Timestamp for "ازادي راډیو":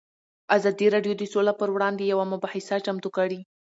0.55-1.13